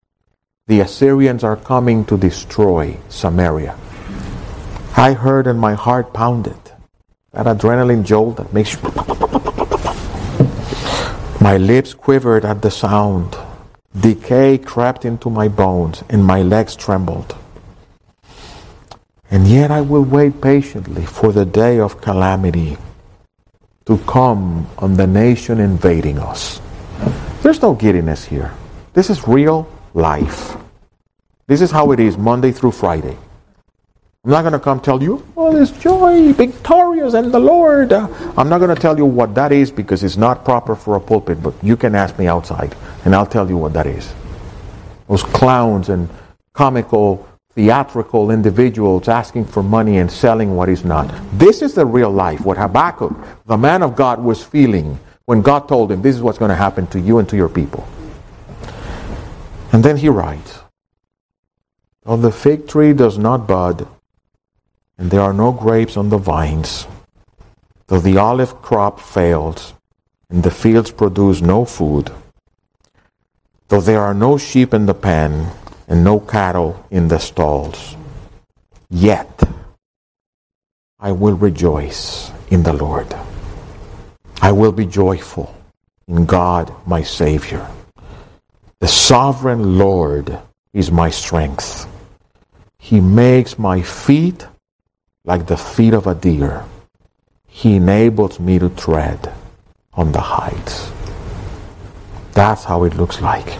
[0.66, 3.76] The Assyrians are coming to destroy Samaria.
[4.96, 6.56] I heard and my heart pounded.
[7.32, 8.80] That adrenaline jolt that makes you.
[11.38, 13.36] My lips quivered at the sound.
[14.00, 17.36] Decay crept into my bones and my legs trembled.
[19.30, 22.78] And yet I will wait patiently for the day of calamity
[23.84, 26.58] to come on the nation invading us.
[27.42, 28.54] There's no giddiness here.
[28.94, 30.56] This is real life.
[31.48, 33.18] This is how it is Monday through Friday.
[34.24, 37.92] I'm not going to come tell you, oh, there's joy, victorious, and the Lord.
[37.92, 38.06] Uh,
[38.38, 41.00] I'm not going to tell you what that is because it's not proper for a
[41.00, 44.14] pulpit, but you can ask me outside and I'll tell you what that is.
[45.08, 46.08] Those clowns and
[46.52, 51.12] comical, theatrical individuals asking for money and selling what is not.
[51.32, 53.12] This is the real life, what Habakkuk,
[53.46, 56.54] the man of God, was feeling when God told him, This is what's going to
[56.54, 57.86] happen to you and to your people.
[59.74, 60.60] And then he writes,
[62.04, 63.88] Though the fig tree does not bud,
[64.96, 66.86] and there are no grapes on the vines,
[67.88, 69.74] though the olive crop fails
[70.30, 72.12] and the fields produce no food,
[73.66, 75.50] though there are no sheep in the pen
[75.88, 77.96] and no cattle in the stalls,
[78.90, 79.42] yet
[81.00, 83.12] I will rejoice in the Lord.
[84.40, 85.52] I will be joyful
[86.06, 87.68] in God my Savior.
[88.80, 90.38] The sovereign Lord
[90.72, 91.86] is my strength.
[92.78, 94.46] He makes my feet
[95.24, 96.64] like the feet of a deer.
[97.46, 99.32] He enables me to tread
[99.94, 100.90] on the heights.
[102.32, 103.58] That's how it looks like.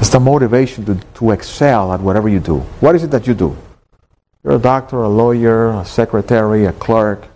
[0.00, 2.58] It's the motivation to, to excel at whatever you do.
[2.80, 3.56] What is it that you do?
[4.42, 7.26] You're a doctor, a lawyer, a secretary, a clerk,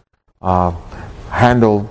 [0.40, 0.72] uh,
[1.30, 1.88] handle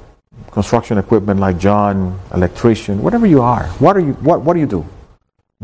[0.52, 3.66] construction equipment like John, electrician, whatever you are.
[3.80, 4.86] What are you what, what do you do?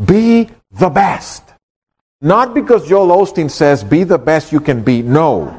[0.04, 1.42] Be the best.
[2.20, 5.02] Not because Joel Osteen says be the best you can be.
[5.02, 5.54] No.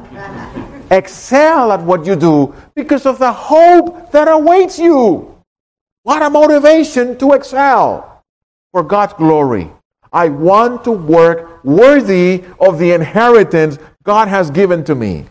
[0.90, 5.42] Excel at what you do because of the hope that awaits you.
[6.02, 8.24] What a motivation to excel
[8.72, 9.70] for God's glory.
[10.12, 15.26] I want to work worthy of the inheritance God has given to me.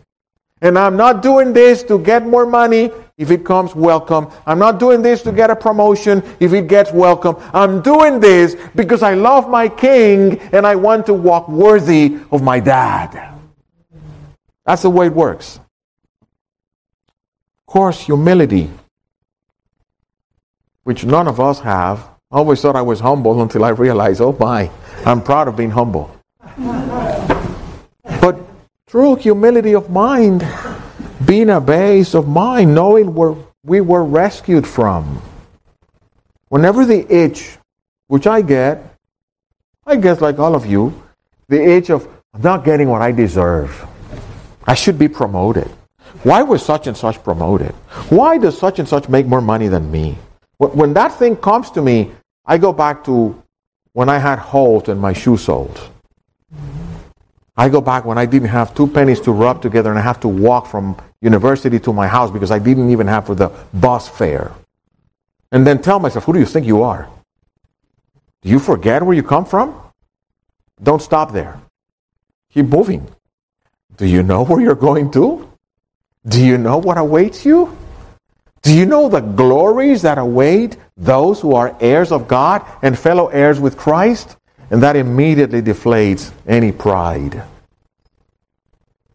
[0.62, 2.92] And I'm not doing this to get more money.
[3.20, 4.32] If it comes, welcome.
[4.46, 6.24] I'm not doing this to get a promotion.
[6.40, 7.36] If it gets, welcome.
[7.54, 12.42] I'm doing this because I love my king and I want to walk worthy of
[12.42, 13.36] my dad.
[14.66, 15.60] That's the way it works.
[17.60, 18.72] Of course, humility,
[20.84, 22.00] which none of us have.
[22.32, 24.72] I always thought I was humble until I realized, oh my,
[25.06, 26.10] I'm proud of being humble.
[28.22, 28.40] But
[28.90, 30.42] True humility of mind,
[31.26, 35.22] being a base of mind, knowing where we were rescued from.
[36.50, 37.58] Whenever the itch,
[38.08, 38.96] which I get,
[39.86, 41.02] I guess like all of you,
[41.48, 43.86] the itch of I'm not getting what I deserve.
[44.66, 45.68] I should be promoted.
[46.24, 47.72] Why was such and such promoted?
[48.10, 50.18] Why does such and such make more money than me?
[50.58, 52.12] When that thing comes to me,
[52.46, 53.42] I go back to
[53.94, 55.80] when I had holes in my shoe soles.
[57.60, 60.22] I go back when I didn't have two pennies to rub together and I have
[60.22, 64.08] to walk from university to my house because I didn't even have for the bus
[64.08, 64.54] fare.
[65.52, 67.10] And then tell myself, who do you think you are?
[68.44, 69.76] Do you forget where you come from?
[70.82, 71.60] Don't stop there.
[72.54, 73.06] Keep moving.
[73.98, 75.52] Do you know where you're going to?
[76.26, 77.76] Do you know what awaits you?
[78.62, 83.28] Do you know the glories that await those who are heirs of God and fellow
[83.28, 84.38] heirs with Christ?
[84.72, 87.44] And that immediately deflates any pride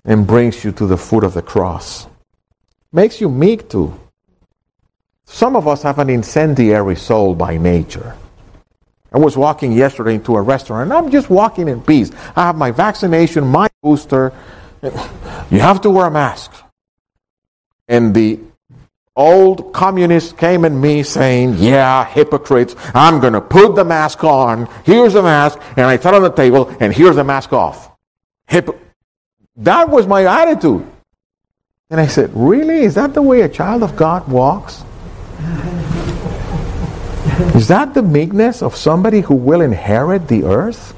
[0.04, 2.06] and brings you to the foot of the cross.
[2.92, 3.98] Makes you meek too.
[5.26, 8.16] Some of us have an incendiary soul by nature.
[9.12, 12.10] I was walking yesterday into a restaurant and I'm just walking in peace.
[12.34, 14.32] I have my vaccination, my booster.
[14.82, 16.52] You have to wear a mask.
[17.88, 18.40] And the
[19.16, 24.68] old communists came at me saying, Yeah, hypocrites, I'm going to put the mask on.
[24.84, 25.58] Here's the mask.
[25.76, 27.90] And I sat on the table, and here's the mask off.
[28.46, 28.80] Hip-
[29.56, 30.86] that was my attitude.
[31.90, 32.80] And I said, Really?
[32.80, 34.82] Is that the way a child of God walks?
[37.54, 40.92] Is that the meekness of somebody who will inherit the earth?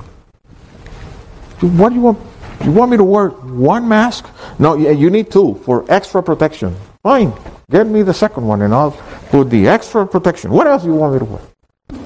[1.60, 2.18] What do you want?
[2.64, 4.28] You want me to wear one mask?
[4.58, 6.76] No, you need two for extra protection.
[7.02, 7.32] Fine.
[7.70, 8.92] Get me the second one and I'll
[9.30, 10.50] put the extra protection.
[10.52, 11.42] What else do you want me to wear?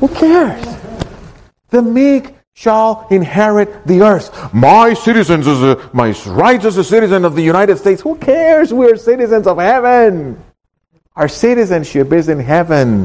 [0.01, 0.77] Who cares?
[1.69, 4.53] The meek shall inherit the earth.
[4.53, 8.03] My citizens, as a, my rights as a citizen of the United States.
[8.03, 8.73] Who cares?
[8.73, 10.43] We're citizens of heaven.
[11.17, 13.05] Our citizenship is in heaven,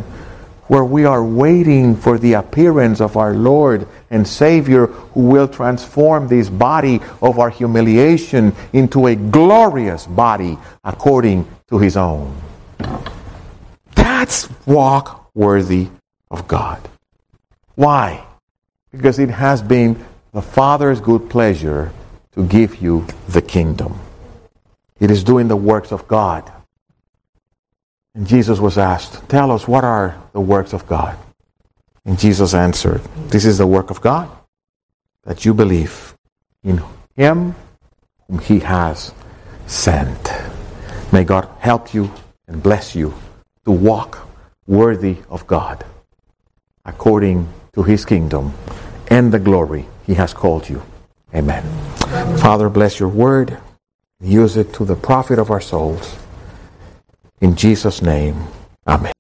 [0.68, 6.28] where we are waiting for the appearance of our Lord and Savior, who will transform
[6.28, 12.36] this body of our humiliation into a glorious body according to his own.
[13.96, 15.90] That's walk worthy
[16.32, 16.82] of God.
[17.76, 18.26] Why?
[18.92, 21.92] Because it has been the Father's good pleasure
[22.34, 24.00] to give you the kingdom.
[25.00, 26.52] It is doing the works of God.
[28.14, 31.18] And Jesus was asked, Tell us, what are the works of God?
[32.06, 34.30] And Jesus answered, This is the work of God,
[35.24, 36.16] that you believe
[36.64, 36.82] in
[37.16, 37.56] Him
[38.28, 39.14] whom He has
[39.68, 40.32] sent.
[41.12, 42.12] May God help you
[42.48, 43.14] and bless you
[43.66, 44.28] to walk
[44.68, 45.86] worthy of God
[46.86, 48.54] according to his kingdom
[49.08, 50.82] and the glory he has called you.
[51.34, 51.64] Amen.
[52.38, 53.58] Father, bless your word.
[54.22, 56.16] Use it to the profit of our souls.
[57.42, 58.48] In Jesus' name,
[58.88, 59.15] amen.